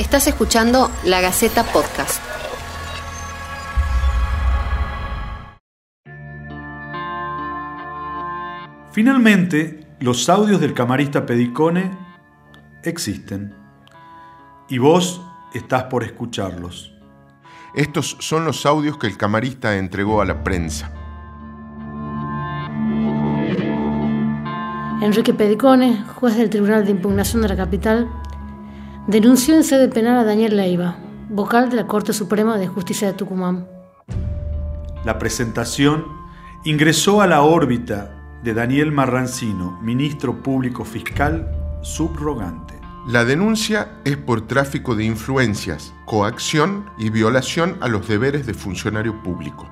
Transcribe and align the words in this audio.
Estás 0.00 0.26
escuchando 0.28 0.90
La 1.04 1.20
Gaceta 1.20 1.62
Podcast. 1.62 2.22
Finalmente, 8.92 9.86
los 10.00 10.30
audios 10.30 10.58
del 10.58 10.72
camarista 10.72 11.26
Pedicone 11.26 11.90
existen 12.82 13.54
y 14.70 14.78
vos 14.78 15.20
estás 15.52 15.82
por 15.84 16.02
escucharlos. 16.02 16.94
Estos 17.74 18.16
son 18.20 18.46
los 18.46 18.64
audios 18.64 18.96
que 18.96 19.06
el 19.06 19.18
camarista 19.18 19.76
entregó 19.76 20.22
a 20.22 20.24
la 20.24 20.42
prensa. 20.42 20.90
Enrique 25.02 25.34
Pedicone, 25.34 26.04
juez 26.04 26.36
del 26.36 26.48
Tribunal 26.48 26.86
de 26.86 26.92
Impugnación 26.92 27.42
de 27.42 27.48
la 27.48 27.56
Capital, 27.56 28.08
denunció 29.06 29.54
en 29.54 29.64
sede 29.64 29.88
penal 29.88 30.18
a 30.18 30.24
Daniel 30.24 30.56
Leiva, 30.56 30.96
vocal 31.28 31.70
de 31.70 31.76
la 31.76 31.86
Corte 31.86 32.12
Suprema 32.12 32.58
de 32.58 32.68
Justicia 32.68 33.08
de 33.08 33.14
Tucumán. 33.14 33.66
La 35.04 35.18
presentación 35.18 36.04
ingresó 36.64 37.22
a 37.22 37.26
la 37.26 37.42
órbita 37.42 38.16
de 38.42 38.54
Daniel 38.54 38.92
Marrancino, 38.92 39.78
ministro 39.82 40.42
público 40.42 40.84
fiscal 40.84 41.50
subrogante. 41.82 42.74
La 43.06 43.24
denuncia 43.24 43.88
es 44.04 44.18
por 44.18 44.46
tráfico 44.46 44.94
de 44.94 45.04
influencias, 45.04 45.94
coacción 46.04 46.84
y 46.98 47.08
violación 47.08 47.78
a 47.80 47.88
los 47.88 48.06
deberes 48.06 48.46
de 48.46 48.52
funcionario 48.52 49.22
público. 49.22 49.68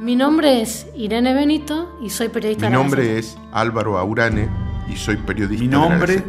Mi 0.00 0.14
nombre 0.14 0.62
es 0.62 0.86
Irene 0.96 1.34
Benito 1.34 1.98
y 2.00 2.10
soy 2.10 2.28
periodista. 2.28 2.68
Mi 2.68 2.74
nombre 2.74 3.18
es 3.18 3.36
Álvaro 3.52 3.98
Aurane 3.98 4.48
y 4.88 4.96
soy 4.96 5.16
periodista. 5.16 5.64
Mi 5.64 5.68
nombre 5.68 6.24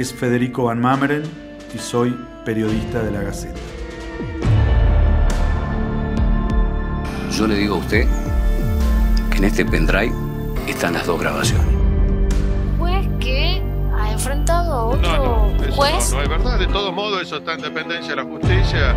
es 0.00 0.14
Federico 0.14 0.64
Van 0.64 0.80
Mameren 0.80 1.24
y 1.74 1.78
soy 1.78 2.16
periodista 2.44 3.02
de 3.02 3.10
la 3.10 3.20
Gaceta. 3.22 3.58
Yo 7.32 7.48
le 7.48 7.56
digo 7.56 7.74
a 7.74 7.78
usted 7.78 8.06
que 9.30 9.38
en 9.38 9.44
este 9.44 9.64
pendrive 9.64 10.14
están 10.68 10.92
las 10.92 11.04
dos 11.04 11.20
grabaciones. 11.20 11.66
¿Juez 12.78 13.08
que 13.18 13.60
ha 13.92 14.12
enfrentado 14.12 14.72
a 14.72 14.84
otro 14.84 15.00
no, 15.02 15.66
no, 15.66 15.72
juez? 15.74 16.10
No, 16.10 16.16
no 16.16 16.22
es 16.22 16.28
verdad. 16.28 16.58
De 16.60 16.68
todos 16.68 16.94
modos, 16.94 17.22
eso 17.22 17.38
está 17.38 17.54
en 17.54 17.62
dependencia 17.62 18.10
de 18.10 18.22
la 18.22 18.24
justicia 18.24 18.94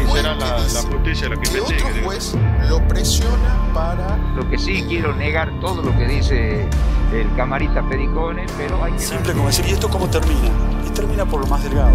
y 0.00 0.12
será 0.12 0.36
la, 0.36 0.58
la 0.58 0.82
justicia 0.82 1.28
la 1.28 1.36
que 1.36 1.48
investigue. 1.48 1.82
otro 1.82 2.04
juez 2.04 2.36
lo 2.68 2.86
presiona 2.86 3.72
para... 3.74 4.16
Lo 4.36 4.48
que 4.48 4.56
sí 4.56 4.84
quiero 4.88 5.16
negar 5.16 5.50
todo 5.60 5.82
lo 5.82 5.96
que 5.98 6.06
dice 6.06 6.68
el 7.12 7.34
camarista 7.36 7.82
Pedicone, 7.88 8.44
pero 8.56 8.84
hay 8.84 8.92
que... 8.92 8.98
Simple 8.98 9.32
como 9.32 9.46
decir, 9.46 9.64
¿y 9.66 9.72
esto 9.72 9.88
cómo 9.88 10.08
termina? 10.08 10.50
Y 10.86 10.90
termina 10.90 11.24
por 11.24 11.40
lo 11.40 11.46
más 11.46 11.62
delgado. 11.64 11.94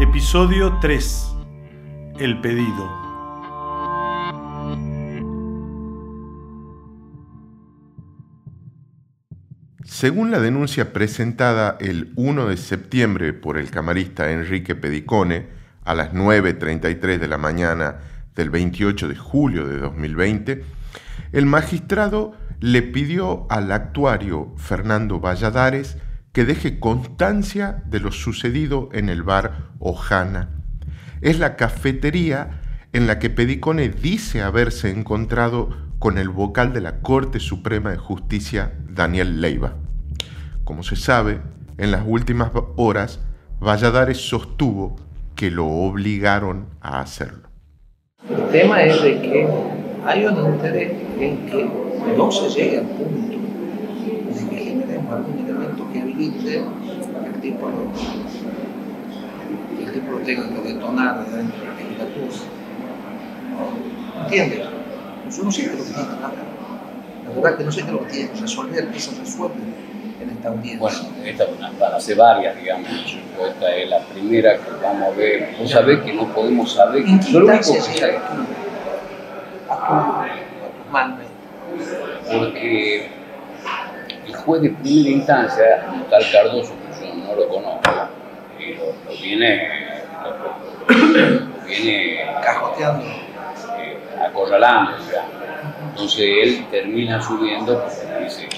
Episodio 0.00 0.78
3. 0.80 1.34
El 2.18 2.40
pedido. 2.40 3.04
Según 9.84 10.30
la 10.30 10.40
denuncia 10.40 10.92
presentada 10.92 11.76
el 11.80 12.12
1 12.16 12.46
de 12.46 12.56
septiembre 12.56 13.32
por 13.32 13.58
el 13.58 13.70
camarista 13.70 14.30
Enrique 14.30 14.74
Pedicone 14.74 15.48
a 15.84 15.94
las 15.94 16.12
9.33 16.12 17.18
de 17.18 17.28
la 17.28 17.38
mañana 17.38 18.00
del 18.34 18.50
28 18.50 19.08
de 19.08 19.16
julio 19.16 19.66
de 19.66 19.78
2020, 19.78 20.64
el 21.32 21.46
magistrado 21.46 22.32
le 22.64 22.80
pidió 22.80 23.46
al 23.50 23.70
actuario 23.72 24.54
Fernando 24.56 25.20
Valladares 25.20 25.98
que 26.32 26.46
deje 26.46 26.80
constancia 26.80 27.82
de 27.84 28.00
lo 28.00 28.10
sucedido 28.10 28.88
en 28.94 29.10
el 29.10 29.22
bar 29.22 29.68
Ojana. 29.80 30.48
Es 31.20 31.38
la 31.38 31.56
cafetería 31.56 32.62
en 32.94 33.06
la 33.06 33.18
que 33.18 33.28
Pedicone 33.28 33.90
dice 33.90 34.40
haberse 34.40 34.88
encontrado 34.88 35.76
con 35.98 36.16
el 36.16 36.30
vocal 36.30 36.72
de 36.72 36.80
la 36.80 37.02
Corte 37.02 37.38
Suprema 37.38 37.90
de 37.90 37.98
Justicia, 37.98 38.72
Daniel 38.88 39.42
Leiva. 39.42 39.74
Como 40.64 40.84
se 40.84 40.96
sabe, 40.96 41.42
en 41.76 41.90
las 41.90 42.04
últimas 42.06 42.50
horas, 42.76 43.20
Valladares 43.60 44.26
sostuvo 44.26 44.96
que 45.36 45.50
lo 45.50 45.66
obligaron 45.66 46.68
a 46.80 47.00
hacerlo. 47.00 47.50
El 48.26 48.48
tema 48.48 48.82
es 48.84 49.02
de 49.02 49.20
que 49.20 49.83
hay 50.06 50.24
un 50.26 50.38
interés 50.54 50.92
en 51.18 51.46
que 51.46 51.68
no 52.16 52.30
se 52.30 52.48
llegue 52.50 52.78
al 52.78 52.84
punto 52.86 53.36
de 54.34 54.48
que 54.48 54.56
generemos 54.56 55.12
algún 55.14 55.38
elemento 55.38 55.86
que 55.92 56.00
habilite 56.00 56.56
el 56.58 57.40
tipo 57.40 57.66
lo, 57.68 57.90
el 59.86 59.92
tipo 59.92 60.12
lo 60.12 60.18
tenga 60.18 60.48
que 60.62 60.72
detonar 60.72 61.18
dentro 61.26 61.60
de 61.60 61.66
la 61.66 61.74
legislatura. 61.74 62.26
¿Entiendes? 64.24 64.60
Yo 65.36 65.42
no 65.44 65.50
sé 65.50 65.62
qué 65.62 65.66
es 65.68 65.72
lo 65.78 65.84
que 65.84 65.90
tiene 65.90 66.08
que 66.08 66.14
hacer. 66.14 66.44
La 67.24 67.30
verdad 67.40 67.58
que 67.58 67.64
no 67.64 67.72
sé 67.72 67.80
qué 67.82 67.86
es 67.86 67.92
lo 67.92 68.00
que 68.04 68.10
tiene 68.12 68.30
que 68.30 68.40
resolver, 68.40 68.88
que 68.88 69.00
se 69.00 69.18
resuelve 69.20 69.54
en 70.22 70.30
esta 70.30 70.48
audiencia. 70.48 70.78
Bueno, 70.78 70.98
esta 71.24 71.44
van 71.80 71.94
a 71.94 72.00
ser 72.00 72.16
varias, 72.16 72.56
digamos. 72.60 72.88
Esta 73.48 73.76
es 73.76 73.90
la 73.90 74.00
primera 74.00 74.54
que 74.56 74.70
vamos 74.82 75.02
a 75.02 75.10
ver. 75.16 75.48
Vos 75.58 75.70
sabés 75.70 76.00
que 76.02 76.12
no 76.12 76.26
podemos 76.28 76.72
saber. 76.72 77.04
¿En 77.06 77.18
qué 77.20 77.32
Yo 77.32 77.40
lo 77.40 77.46
único 77.46 77.62
que 77.62 77.68
instancia 77.70 78.06
llega 78.06 78.18
sé- 78.20 78.24
tú 78.34 79.72
a 79.72 79.76
tu, 79.86 79.94
a 79.94 80.26
tu 80.84 80.92
mano? 80.92 81.16
Porque 82.32 83.08
el 84.26 84.34
juez 84.34 84.62
de 84.62 84.70
primera 84.70 85.10
instancia, 85.10 85.86
tal 86.10 86.22
Cardoso, 86.32 86.74
que 87.00 87.06
yo 87.06 87.14
no 87.14 87.34
lo 87.34 87.48
conozco, 87.48 87.90
y 88.58 88.74
lo, 88.74 88.86
lo 88.86 89.20
viene, 89.20 89.68
lo, 90.22 90.30
lo 90.90 91.66
viene 91.66 92.24
Cajoteando. 92.42 93.04
eh, 93.04 93.98
acorralando, 94.26 94.92
digamos. 95.04 95.30
Entonces 95.90 96.26
él 96.42 96.66
termina 96.70 97.20
subiendo 97.22 97.80
porque 97.80 98.24
dice, 98.24 98.48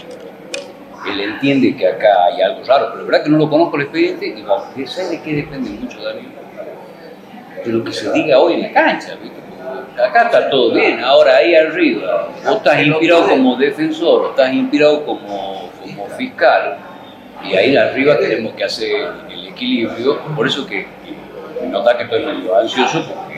él 1.09 1.21
entiende 1.21 1.77
que 1.77 1.87
acá 1.87 2.25
hay 2.27 2.43
algo 2.43 2.65
raro, 2.65 2.87
pero 2.93 2.99
la 2.99 3.11
verdad 3.11 3.25
que 3.25 3.31
no 3.31 3.39
lo 3.39 3.51
conozco 3.51 3.77
el 3.77 3.83
expediente 3.83 4.27
y 4.27 4.43
va, 4.43 4.71
¿sabes 4.87 5.11
de 5.11 5.21
qué 5.23 5.35
depende 5.35 5.71
mucho, 5.71 6.03
Daniel? 6.03 6.29
De 7.65 7.73
lo 7.73 7.85
que 7.85 7.93
se 7.93 8.13
diga 8.13 8.39
hoy 8.39 8.55
en 8.55 8.63
la 8.63 8.73
cancha, 8.73 9.15
¿viste? 9.17 9.37
Acá 9.99 10.25
está 10.27 10.51
todo 10.51 10.75
bien, 10.75 11.03
ahora 11.03 11.37
ahí 11.37 11.55
arriba, 11.55 12.29
vos 12.45 12.57
estás 12.57 12.83
inspirado 12.83 13.29
como 13.29 13.57
defensor, 13.57 14.27
o 14.27 14.31
estás 14.31 14.53
inspirado 14.53 15.05
como, 15.07 15.71
como 15.81 16.07
fiscal, 16.17 16.77
y 17.43 17.55
ahí 17.57 17.77
arriba 17.77 18.19
tenemos 18.19 18.53
que 18.55 18.65
hacer 18.65 19.09
el 19.31 19.47
equilibrio, 19.49 20.21
por 20.35 20.47
eso 20.47 20.67
que 20.67 20.87
nota 21.71 21.97
que 21.97 22.03
estoy 22.05 22.27
medio 22.27 22.57
ansioso, 22.59 23.05
porque 23.09 23.37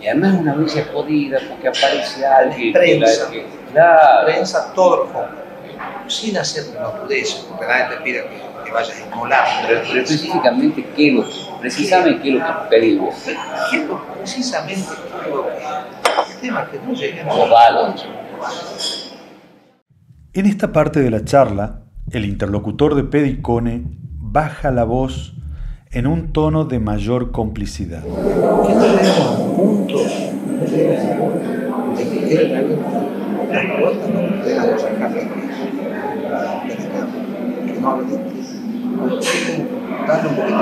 y 0.00 0.06
además 0.06 0.34
una 0.40 0.52
audiencia 0.52 0.86
jodida 0.92 1.38
porque 1.48 1.68
aparece 1.68 2.24
alguien 2.24 2.72
que 2.72 2.78
la- 2.98 3.06
Prensa. 3.06 3.30
que- 3.30 3.44
claro, 3.72 4.26
prensa 4.26 4.72
focos, 4.74 5.08
sin 6.06 6.36
hacer 6.38 6.72
pelotudeces, 6.72 7.46
porque 7.48 7.66
nadie 7.66 7.96
te 7.96 8.02
pide 8.02 8.22
que, 8.22 8.49
que 8.70 8.74
vayas 8.74 8.96
a 9.02 9.06
inmolar. 9.14 9.44
pero, 9.66 9.80
pero 9.88 10.00
específicamente 10.02 10.86
qué 10.96 11.08
es 11.08 11.14
lo 11.14 11.22
que, 11.24 11.30
precisamente 11.60 12.22
qué 12.22 12.28
es 12.28 12.34
lo 12.34 12.40
que 12.46 12.52
pedís 12.70 12.98
vos. 13.00 13.14
¿Qué 13.70 13.76
es 13.76 13.82
lo- 13.88 14.00
precisamente 14.14 14.84
qué 15.22 15.28
es 15.28 15.34
lo 15.34 15.42
que 15.46 15.52
el 16.32 16.38
tema 16.40 16.62
es 16.62 16.68
que 16.70 16.78
no. 17.24 17.30
En 20.32 20.46
esta 20.46 20.72
parte 20.72 21.00
de 21.00 21.10
la 21.10 21.24
charla, 21.24 21.80
el 22.12 22.24
interlocutor 22.24 22.94
de 22.94 23.02
Pedicone 23.04 23.82
baja 24.18 24.70
la 24.70 24.84
voz 24.84 25.34
en 25.90 26.06
un 26.06 26.32
tono 26.32 26.64
de 26.64 26.78
mayor 26.78 27.32
complicidad. 27.32 28.02
que 28.04 28.08
no 28.08 28.62
lleguemos 28.64 29.18
a 29.18 29.30
un 29.40 29.56
punto 29.56 29.98
de 29.98 30.30
que 32.10 32.20
quede 32.28 32.48
realmente 32.48 32.84
las 33.50 33.66
puertas 33.80 34.08
no 34.10 34.20
tengamos 34.44 34.80
sacar 34.80 35.12
de 35.12 35.20
la 36.30 36.62
que 37.66 37.72
no 37.80 37.90
hable 37.90 38.04
darle 40.06 40.28
un 40.28 40.36
poquito 40.36 40.58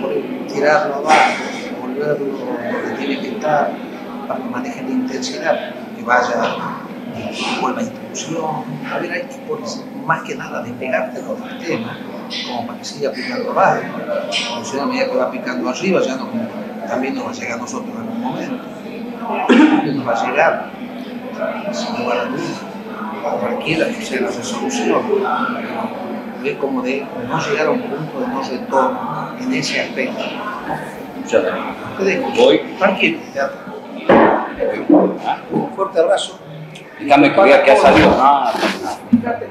por 0.00 0.10
ahí, 0.10 0.46
tirarlo 0.52 0.94
abajo, 0.96 1.44
volverlo 1.80 2.26
donde 2.26 2.96
tiene 2.98 3.20
que 3.20 3.28
estar, 3.28 3.70
para 4.26 4.40
que 4.40 4.48
maneje 4.48 4.82
la 4.82 4.90
intensidad, 4.90 5.74
que 5.96 6.02
vaya, 6.02 6.56
vuelva 7.60 7.80
a 7.80 7.82
instrucción. 7.82 8.64
A 8.92 8.98
ver, 8.98 9.12
hay 9.12 9.22
que 9.22 9.36
ponerse 9.48 9.84
más 10.04 10.22
que 10.22 10.34
nada 10.34 10.62
despegarte 10.62 11.20
del 11.20 11.58
tema, 11.58 11.98
como 12.46 12.66
para 12.66 12.78
que 12.78 12.84
siga 12.84 13.10
picando 13.12 13.50
abajo. 13.50 13.82
Sea, 14.62 14.82
a 14.82 14.86
medida 14.86 15.06
que 15.06 15.16
va 15.16 15.30
picando 15.30 15.68
arriba, 15.68 16.00
ya 16.02 16.16
no, 16.16 16.28
también 16.88 17.14
nos 17.14 17.26
va 17.26 17.30
a 17.30 17.34
llegar 17.34 17.58
a 17.58 17.62
nosotros 17.62 17.90
en 17.94 18.00
algún 18.00 18.20
momento. 18.20 18.64
Nos 19.94 20.06
va 20.06 20.12
a 20.12 20.26
llegar, 20.26 20.70
sin 21.72 22.02
lugar 22.02 22.18
a 22.18 22.24
dudas, 22.26 22.62
a 23.26 23.30
cualquiera 23.30 23.86
que 23.88 24.02
sea 24.04 24.20
la 24.20 24.28
resolución. 24.28 25.02
Es 26.44 26.56
como 26.58 26.82
de 26.82 27.06
no 27.28 27.40
llegar 27.40 27.66
a 27.66 27.70
un 27.70 27.82
punto 27.82 28.20
de 28.20 28.26
no 28.28 28.42
retorno 28.42 29.30
en 29.40 29.52
ese 29.54 29.80
aspecto. 29.80 30.22
Ya, 31.28 31.40
Te 31.98 32.04
dejo. 32.04 32.30
Voy. 32.36 32.58
Tranquilo, 32.78 33.18
ya. 33.34 33.50
Un 35.50 35.70
fuerte 35.74 35.98
abrazo. 36.00 36.38
Déjame 37.00 37.34
que 37.34 37.40
vea 37.42 37.62
que 37.62 37.70
ha 37.72 37.76
salido. 37.76 38.10
Ah. 38.18 38.52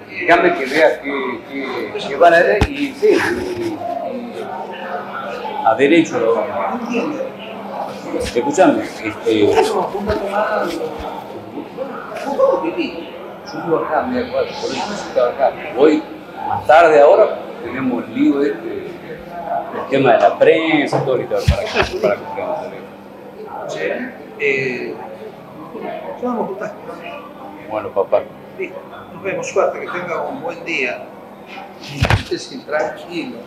Déjame 0.09 0.53
que 0.55 0.65
vea 0.65 1.01
que, 1.01 1.41
que, 1.49 2.07
que 2.07 2.15
van 2.15 2.33
a 2.33 2.39
ver 2.39 2.69
y 2.71 2.93
sí, 2.93 3.09
y- 3.09 3.77
a 5.65 5.75
derecho 5.75 6.19
lo 6.19 6.43
Escuchame, 8.23 8.83
este, 8.83 9.39
yo 9.39 9.47
vivo 13.63 13.77
acá, 13.77 14.01
me 14.03 14.19
acuerdo, 14.19 14.47
por 14.61 14.71
eso 14.71 14.93
estaba 15.07 15.29
acá. 15.29 15.53
Voy 15.75 16.03
más 16.47 16.65
tarde 16.65 17.01
ahora, 17.01 17.39
tenemos 17.63 18.03
el 18.05 18.13
lío 18.15 18.41
este, 18.41 18.87
el 18.87 19.89
tema 19.89 20.13
de 20.13 20.19
la 20.19 20.37
prensa, 20.37 21.03
todo 21.03 21.17
todo, 21.25 21.39
para 21.49 21.63
para 22.01 22.15
que 23.67 24.11
Eh, 24.39 24.93
yo 26.21 26.29
juntar. 26.31 26.73
Bueno, 27.69 27.89
papá. 27.89 28.21
Listo, 28.57 28.79
nos 29.13 29.23
vemos, 29.23 29.47
suerte, 29.47 29.79
que 29.79 29.87
tenga 29.87 30.21
un 30.23 30.41
buen 30.41 30.63
día. 30.65 31.03
Sí, 31.81 32.01
tranquilo. 32.65 33.37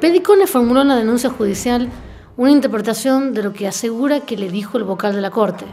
Pedicone 0.00 0.46
formuló 0.46 0.82
en 0.82 0.88
la 0.88 0.96
denuncia 0.96 1.28
judicial 1.28 1.88
una 2.36 2.52
interpretación 2.52 3.34
de 3.34 3.42
lo 3.42 3.52
que 3.52 3.66
asegura 3.66 4.20
que 4.20 4.36
le 4.36 4.48
dijo 4.48 4.78
el 4.78 4.84
vocal 4.84 5.12
de 5.12 5.20
la 5.20 5.30
Corte. 5.30 5.66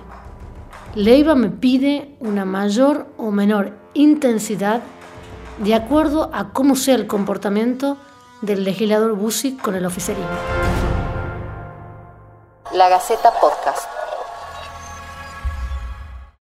Leiva 0.96 1.36
me 1.36 1.50
pide 1.50 2.18
una 2.20 2.44
mayor 2.44 3.06
o 3.18 3.30
menor 3.30 3.74
intensidad 3.94 4.82
de 5.60 5.76
acuerdo 5.76 6.32
a 6.34 6.54
cómo 6.54 6.76
sea 6.76 6.96
el 6.96 7.06
comportamiento 7.06 7.98
del 8.42 8.64
legislador 8.64 9.14
Bussi 9.14 9.58
con 9.58 9.76
el 9.76 9.86
oficialismo. 9.86 10.26
La 12.74 12.90
Gaceta 12.90 13.32
Podcast. 13.40 13.88